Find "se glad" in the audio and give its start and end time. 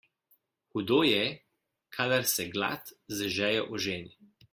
2.31-2.91